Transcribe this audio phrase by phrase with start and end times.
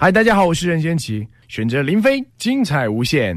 [0.00, 3.36] 嗨，大家好，我是任贤齐，选择林飞，精彩无限。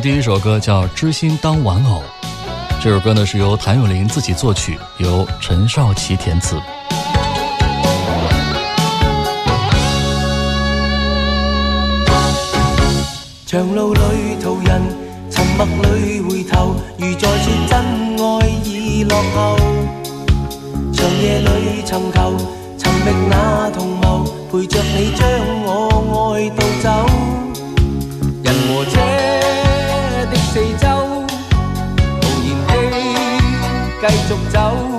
[0.00, 2.00] 第一首歌叫《知心当玩偶》，
[2.82, 6.60] 这首歌呢是由谭咏麟自己作曲，由陈少琪填词。
[13.46, 14.00] 长路里
[14.42, 14.82] 途人
[15.30, 17.80] 沉默里回头，如在说真
[18.18, 19.56] 爱已落后。
[20.92, 22.36] 长夜里寻求
[22.78, 25.24] 寻觅那同谋，陪着你将
[25.64, 27.53] 我爱盗走。
[34.08, 34.93] 继续走。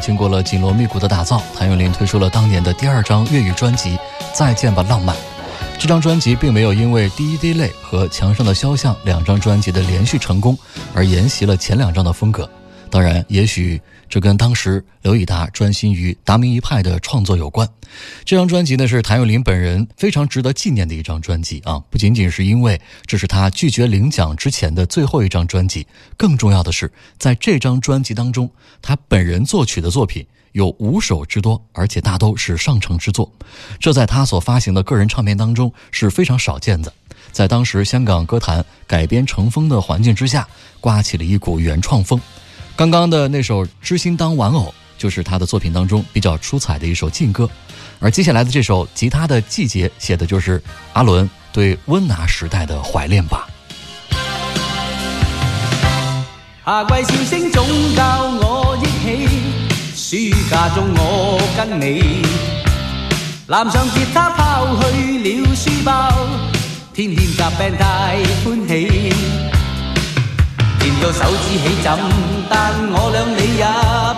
[0.00, 3.96] 经过了紧锣密鼓的打造，谭咏麟推出了当年的第二张粤语专辑
[4.32, 5.14] 《再见吧浪漫》。
[5.78, 10.56] 这张专辑并没有因为《第一滴泪》和《墙上的肖像》两张专辑的连续成功
[10.94, 12.48] 而沿袭了前两张的风格。
[12.90, 17.68] 当然，也许这跟当时刘以达专心于达明一派的创作有关。
[18.24, 21.78] 这张专辑呢，是谭咏麟本人非常值得纪念的一张专辑啊！
[21.90, 25.86] 不仅仅是因为这是他拒绝领奖之前的最后一张专辑，
[26.16, 28.50] 更重要的是，在这张专辑当中，
[28.82, 33.30] 他本人作曲的作品有五首之多，而且大都是上乘之作。
[33.78, 36.92] 这在他所发行的个人唱片当中是非常少见的。
[37.30, 40.48] 在当时香港歌坛改编成风的环境之下，
[40.80, 42.18] 刮起了一股原创风。
[42.78, 44.60] 刚刚的那首《知心当玩偶》
[45.02, 47.50] 就是他的作品当中比较出彩的一首劲歌，
[47.98, 53.48] 而接下来的这首《吉他的季节》写的就是阿伦对温拿时代的怀念吧。
[56.64, 57.66] 夏季笑声总
[57.96, 59.26] 教我忆
[59.96, 62.24] 起，暑假中我跟你，
[63.48, 66.12] 篮上吉他抛去了书包，
[66.94, 68.10] 天天夹 b a 大
[68.44, 69.57] 欢喜。
[70.78, 71.98] 练到手指起疹，
[72.48, 73.66] 但我俩理也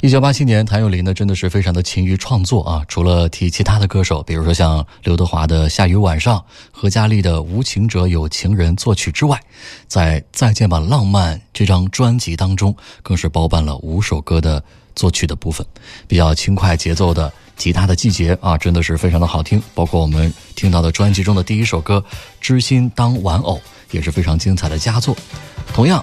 [0.00, 2.84] 一九八七年，谭咏麟呢真的是非常的勤于创作啊！
[2.86, 6.38] 除了替其他的歌手，比如说像刘德华的《下雨晚上》、
[6.70, 9.40] 何嘉丽的《无情者有情人》作曲之外，
[9.88, 14.62] 在《再见吧浪漫》这张专辑当中，更是包办了五首歌的
[14.94, 15.66] 作曲的部分。
[16.06, 19.60] 比较轻快节奏的《吉他的季节》啊，真的是非常的好听。
[19.74, 21.96] 包括我们听到的专辑中的第一首歌
[22.40, 23.56] 《知心当玩偶》，
[23.90, 25.16] 也是非常精彩的佳作。
[25.74, 26.02] 同样。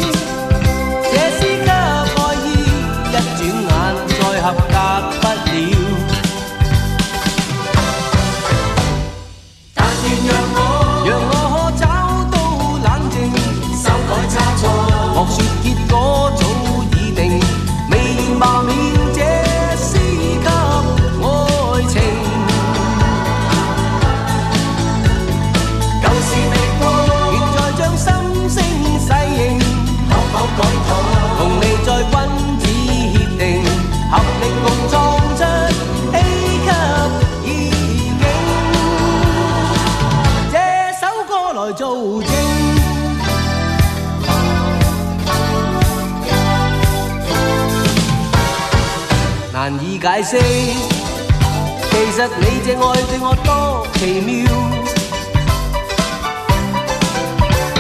[49.68, 54.46] 难以解释，其实你这爱对我多奇妙。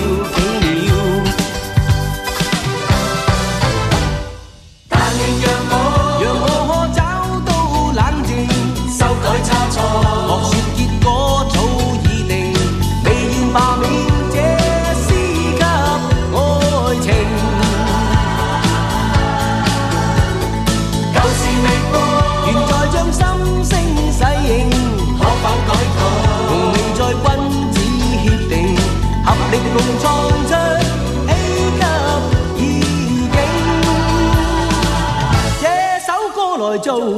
[37.07, 37.11] 他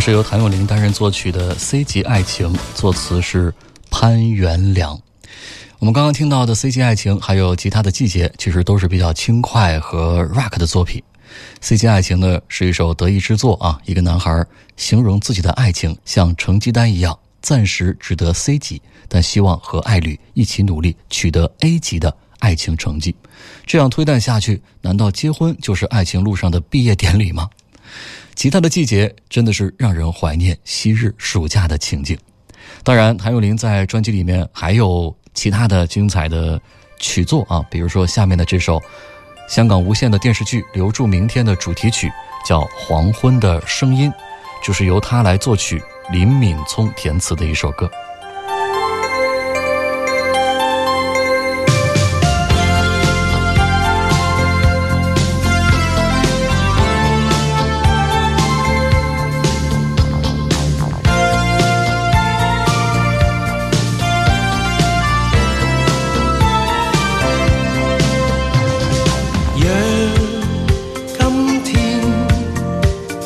[0.00, 3.52] 是由谭咏麟担任作曲的 C 级爱情，作词是
[3.90, 4.98] 潘元良。
[5.78, 11.02] 我们刚刚听到的 C 级爱情，还有其他的季节，其实都是比较轻快和 rock 的作品。
[11.60, 13.78] C 级爱情呢，是一首得意之作啊。
[13.84, 14.42] 一个男孩
[14.78, 23.14] 形容自己的爱情像成绩单一样，暂时只得 C 级，但希望和爱侣一起努力取得 A 级的爱情成绩。
[23.66, 27.50] 这样推断下去，难道结婚就是爱情路上的毕业典礼吗？
[28.42, 32.16] 其他的季节真的是让人怀念昔日暑假的情景。
[32.82, 36.58] 当然，谭咏麟在专辑里面还有其他的精彩的
[36.98, 38.80] 曲作啊，比如说下面的这首
[39.46, 42.10] 香港无线的电视剧《留住明天》的主题曲，
[42.42, 44.10] 叫《黄昏的声音》，
[44.66, 45.78] 就是由他来作曲，
[46.10, 47.90] 林敏聪填词的一首歌。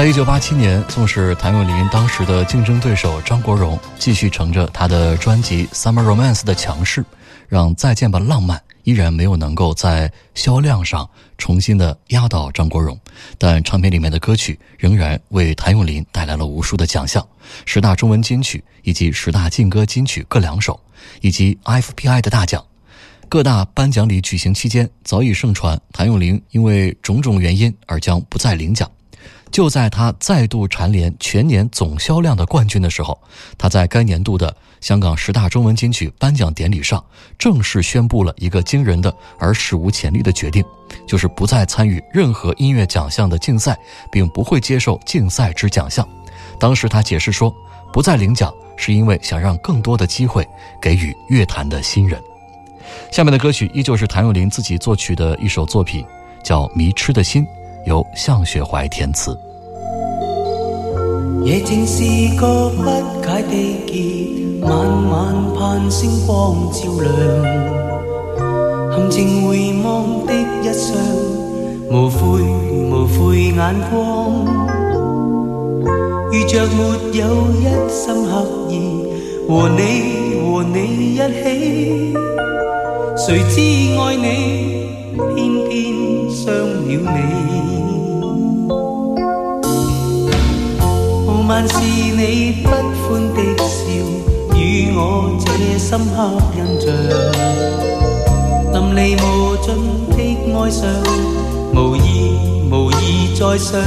[0.00, 7.04] 在一九八七年，纵使谭咏麟当时的竞争对手张国荣继续乘着他的专辑《Summer Romance》的强势，
[7.50, 12.98] 让再见吧浪漫依然没有能够在销量上重新的压倒张国荣，
[13.36, 17.22] 但唱片里面的歌曲仍然为谭咏麟带来了无数的奖项：
[17.66, 20.80] 十大中文金曲以及十大劲歌金曲各两首，
[21.20, 22.64] 以及 FBI 的大奖。
[23.28, 28.90] 各大颁奖礼举行期间，早已盛传谭咏麟因为种种原因而将不再领奖。
[29.50, 33.18] 就在他再度蝉联全年总销量的冠军的时候，
[33.58, 37.02] 他在该年度的香港十大中文金曲颁奖典礼上
[37.38, 40.64] 正式宣布了一个惊人的而史无前例的决定，
[41.06, 43.76] 就是不再参与任何音乐奖项的竞赛，
[44.12, 46.06] 并不会接受竞赛之奖项。
[46.58, 47.52] 当时他解释说，
[47.92, 50.46] 不再领奖是因为想让更多的机会
[50.80, 52.20] 给予乐坛的新人。
[53.12, 56.04] 下面的歌曲依旧是谭咏麟自己作曲的一首作品，
[56.44, 57.44] 叫《迷痴的心》。
[57.90, 59.36] 由向雪怀填词
[61.44, 62.00] 夜静是
[62.38, 62.84] 个不
[63.20, 64.78] 解的结晚
[65.10, 67.44] 晚盼星光照亮
[68.92, 71.04] 含情回望的一双
[71.90, 72.42] 无悔
[72.92, 74.46] 无悔眼光
[76.30, 78.80] 遇着没有一心刻意
[79.48, 82.14] 和你和你一起
[83.16, 87.69] 谁知爱你偏偏伤了你
[91.50, 93.82] 万是你不欢的笑，
[94.56, 96.94] 与我这深刻印象，
[98.70, 100.88] 淋漓无尽的爱上，
[101.74, 103.82] 无意无意再想，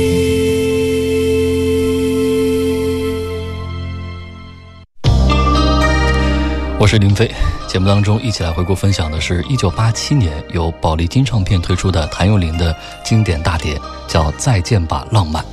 [6.79, 7.29] 我是林飞，
[7.67, 15.43] 节目当中一起来回顾分享的是一九八七年由宝丽金唱片推出的谭咏麟的经典大碟，叫《再见吧浪漫》。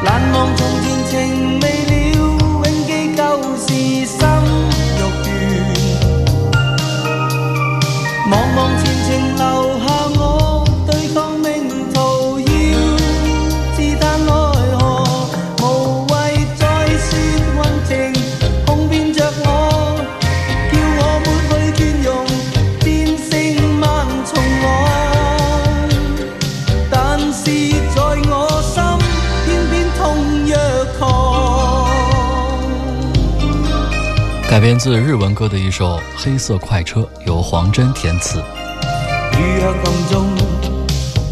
[0.03, 1.58] 难忘从前情。
[34.49, 38.39] 改编自日文歌的一首《黑色快车》，由黄真填词。
[38.39, 40.25] 雨巷风中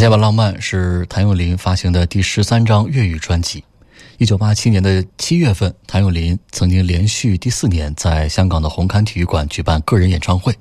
[0.02, 3.62] 《再见吧，浪漫》是谭咏麟发行的第十三张粤语专辑。
[4.16, 10.54] 一九八七年的七月份，谭咏麟曾经连续第四年在香港的红磡体育馆举办个人演唱会。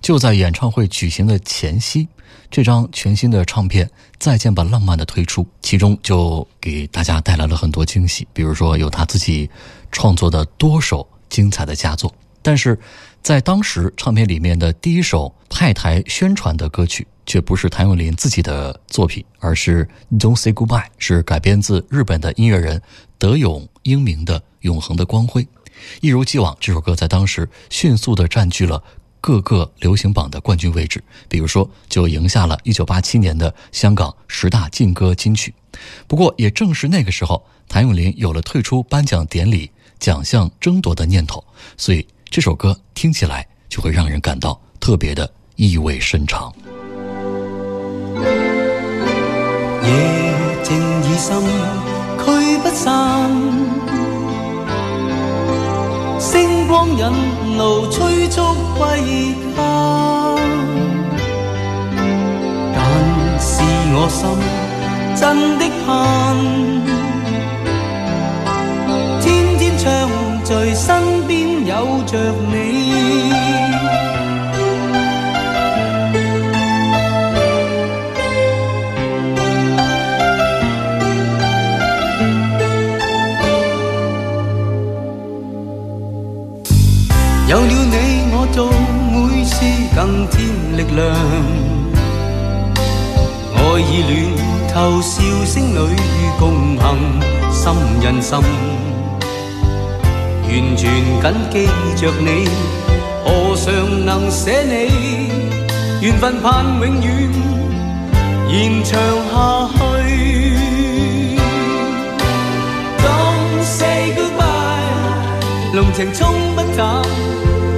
[0.00, 2.06] 就在演唱会举行的前夕，
[2.52, 3.84] 这张全新的唱片
[4.20, 9.50] 《再见吧，浪漫》的推出，其中就给大家带来了很多惊喜，比如说有他自己
[9.90, 12.78] 创作的多首精彩的佳作，但是。
[13.24, 19.88] 在当时，唱片里面的第一首派台宣传的歌曲，却不是谭咏麟自己的作品，而是
[20.20, 22.82] 《Don't Say Goodbye》，是改编自日本的音乐人
[23.16, 25.42] 德永英明的《永恒的光辉》。
[26.02, 28.84] 一如既往，这首歌在当时迅速地占据了
[29.22, 35.54] 各个流行榜的冠军位置，比如说就赢下了一九八七年的香港十大劲歌金曲。
[36.06, 41.42] 不过，也正是那个时候，谭咏麟有了退出颁奖典礼奖项争夺的念头，
[41.78, 42.06] 所以。
[42.34, 46.52] 这首歌听起来就会让人感到特别的意味深长。
[48.20, 49.92] 夜
[50.64, 51.40] 静已深，
[52.18, 53.30] 驱不散，
[56.18, 58.42] 星光引路，催促
[58.76, 58.98] 归
[59.56, 59.62] 家。
[62.74, 63.62] 但是
[63.94, 66.93] 我心真的盼。
[72.16, 72.20] 有
[87.60, 87.96] 了你，
[88.32, 88.68] 我做
[89.10, 89.56] 每事
[89.96, 90.38] 更添
[90.76, 91.04] 力量。
[93.56, 94.12] 爱意暖
[94.72, 95.12] 透，笑
[95.44, 95.76] 声里
[96.38, 96.42] 共
[96.78, 96.84] 行，
[97.50, 97.62] 心
[98.02, 98.34] 印心。
[100.56, 101.66] 完全紧记
[102.00, 102.46] 着你，
[103.24, 105.26] 何尝能舍你？
[106.00, 107.28] 缘分盼永远
[108.48, 110.14] 延长下去。
[113.02, 114.78] Don't say goodbye，
[115.74, 117.02] 浓情冲不淡，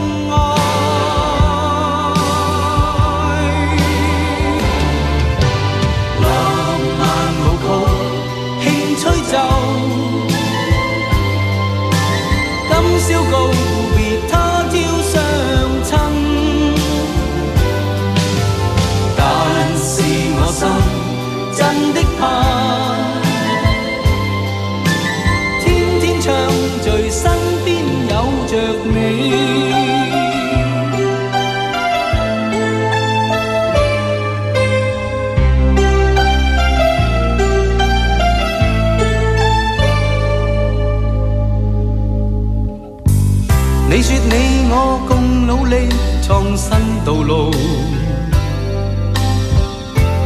[45.72, 45.88] 力
[46.22, 46.70] 创新
[47.06, 47.50] 道路，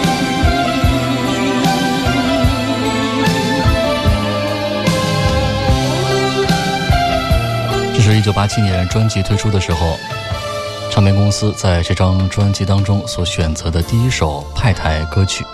[7.95, 9.95] 这是一九八七年专辑推出的时候，
[10.91, 15.45] 唱片公司在这张专辑当中所选择的第一首派台歌曲。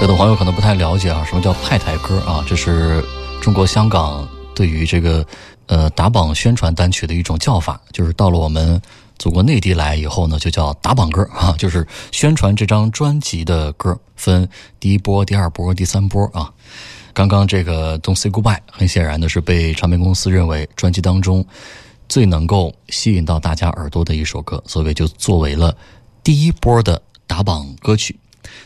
[0.00, 2.44] 有的朋友可能不太了解啊，什么叫派台歌啊？
[2.46, 3.02] 这是
[3.40, 5.24] 中国香港对于这个
[5.66, 8.80] 呃打榜宣传单曲的一种叫法，就是到了我们。
[9.18, 14.48] 祖国内地来以后呢，就叫打榜歌啊， 就是宣传这张专辑的歌分
[14.80, 16.52] 第一波、第二波、第三波啊。
[17.12, 21.46] 刚刚这个《Don't Say Goodbye》很显然的是被唱片公司认为专辑当中
[22.08, 25.74] 最能够吸引到大家耳朵的一首歌，所以就作为了
[26.24, 28.18] 第一波的打榜歌曲。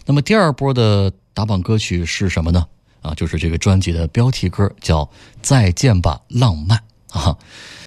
[0.06, 2.66] 那么第二波的打榜歌曲是什么呢？
[3.02, 5.04] 啊，就是这个专辑的标题歌，叫
[5.42, 6.78] 《再见吧，浪漫》。
[7.12, 7.34] 啊，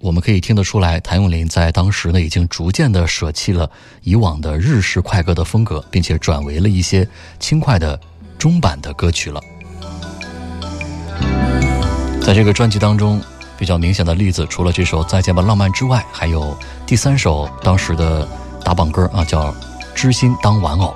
[0.01, 3.69] 我们可以听得出来，谭咏麟在当时呢，已经逐渐的舍弃了
[4.01, 7.07] 以往的日式快歌的风格，并且转为了一些
[7.39, 7.99] 轻快的
[8.38, 9.41] 中版的歌曲了。
[12.23, 13.21] 在这个专辑当中，
[13.57, 18.27] 比较明显的例子，除了这首《再见吧，浪漫》之外，还有第三首当时的
[18.63, 19.51] 打榜歌啊，叫
[19.93, 20.95] 《知心当玩偶》。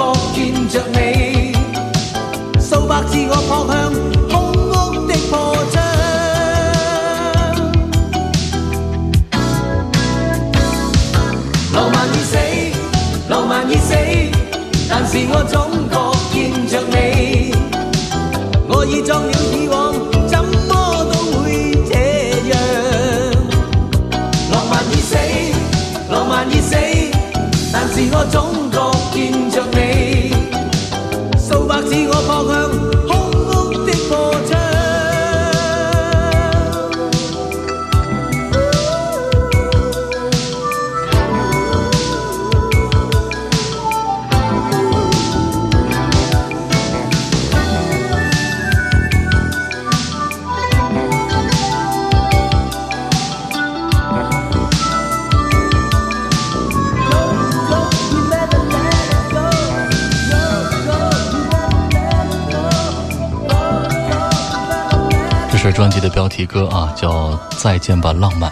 [66.33, 68.51] 题歌啊，叫《再见吧浪漫》。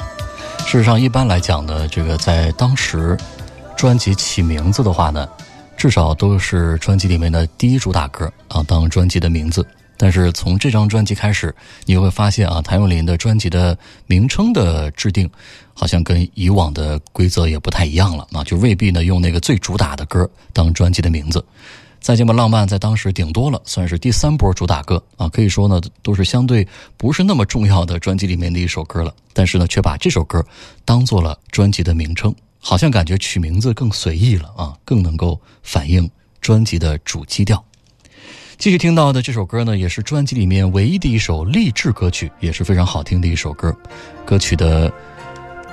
[0.67, 3.17] 事实上，一般来讲呢，这个在当时，
[3.75, 5.27] 专辑起名字的话呢，
[5.79, 9.67] 至少都是专辑里面的第一主打歌啊当专辑的名字。
[9.97, 11.53] 但是从这张专辑开始，
[11.87, 13.77] 你会发现啊，谭咏麟的专辑的
[14.07, 15.29] 名称的制定，
[15.73, 21.43] 好像跟以往的规则也不太一样了啊，就未必呢用那个最主打的歌当专辑的名字。
[22.01, 29.13] 再见吧，浪漫，在当时顶多了算是第三波主打歌啊，可以说呢，都是相对不是那么重要的专辑里面的一首歌了。
[29.35, 30.43] 但是呢，却把这首歌
[30.85, 37.63] 当做了专辑的名称，好像感觉取名字更随意了啊，更能够反映专辑的主基调。
[38.57, 43.75] 继续听到的这首歌呢，也是专辑里面唯一的一首励志歌曲，也是非常好听的一首歌。
[44.25, 44.91] 歌曲的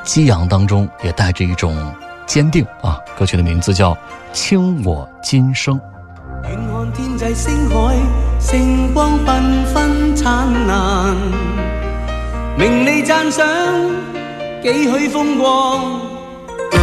[0.03, 1.89] 激昂当中也带着一种
[2.25, 2.99] 坚定啊。
[3.17, 3.93] 歌曲的名字叫
[4.33, 5.75] 《倾我今生》。
[6.43, 7.95] 远看天际星海，
[8.39, 11.15] 星光缤纷灿烂。
[12.57, 13.43] 名利赞赏，
[14.61, 15.99] 几许风光？
[16.71, 16.77] 决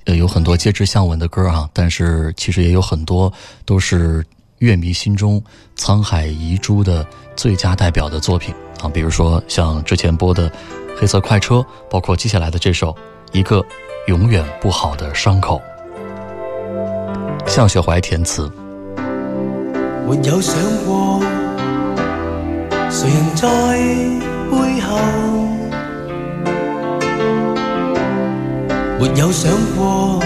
[0.05, 3.31] 呃，有很多“借支向吻”的歌啊，但是其实也有很多
[3.63, 4.25] 都是
[4.57, 5.39] 乐迷心中
[5.77, 7.05] 沧海遗珠的
[7.35, 10.49] 最佳代表的作品啊，比如说像之前播的
[10.99, 11.55] 《黑色快车》，
[11.87, 12.91] 包括接下来的这首
[13.31, 13.63] 《一个
[14.07, 15.61] 永远不好的伤口》，
[17.47, 18.51] 向雪怀填词。
[20.13, 20.53] 没有想
[20.85, 21.21] 过，
[22.89, 24.97] 谁人在背后？
[28.99, 30.19] 没有想过，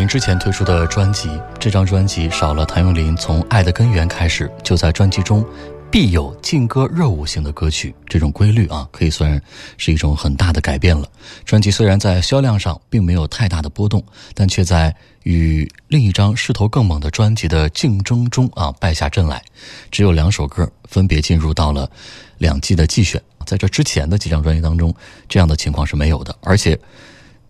[0.06, 5.44] 之前推出的专辑，这张专辑少了谭咏麟从《爱的根源》开始就在专辑中
[5.90, 9.40] 必有劲歌热舞型的歌曲这种规律啊，可以算
[9.78, 11.08] 是一种很大的改变了。
[11.44, 14.02] 专辑虽然在销量上并没有太大的波动，
[14.32, 14.94] 但却在
[15.24, 19.42] 与另一张势头更猛的专辑的竞争中啊败下阵来，
[19.90, 21.90] 只有两首歌分别进入到了
[22.38, 23.20] 两季的季选。
[23.44, 24.94] 在这之前的几张专辑当中，
[25.28, 26.78] 这样的情况是没有的，而且。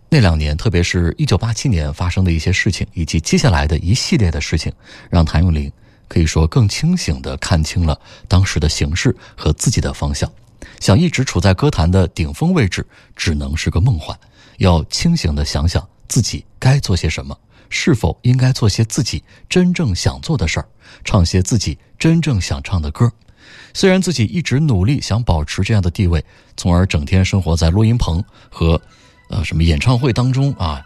[0.09, 4.71] 那两年，特别是一九八七年发生的一些事情，以及接下来的一系列的事情，
[5.09, 5.69] 让谭咏麟
[6.07, 10.31] 可以说更清醒地看清了当时的形势和自己的方向。
[10.79, 12.85] 想一直处在歌坛的顶峰位置，
[13.17, 14.17] 只能是个梦幻。
[14.59, 17.37] 要清醒地想想自己该做些什么，
[17.69, 20.67] 是否应该做些自己真正想做的事儿，
[21.03, 23.11] 唱些自己真正想唱的歌。
[23.73, 26.23] 虽然自己一直努力想保持这样的地位，
[26.55, 28.81] 从而整天生活在录音棚和。
[29.29, 30.81] 呃，什么演唱会当中啊，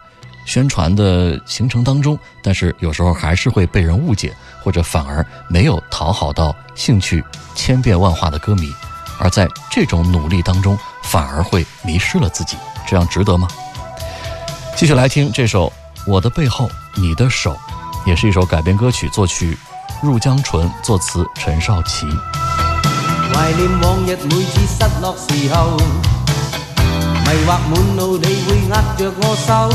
[0.46, 7.22] 宣传的行程当中，但是有时候还是会被人误解，或者反而没有讨好到兴趣
[7.54, 8.70] 千变万化的歌迷，
[9.18, 13.46] 而在这种努力当中，反而会迷失了自己，这样值得吗？
[14.76, 15.68] 继续来听这首
[16.06, 17.54] 《我的背后你的手》，
[18.06, 19.56] 也是一首改编歌曲，作曲
[20.02, 22.06] 入江纯，作词陈少琪。
[23.32, 25.76] 怀念往日每次失落时候。
[27.24, 29.72] 迷惑满路，你会握着我手。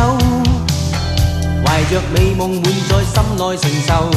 [1.66, 4.10] 怀着美梦，满在心内承受。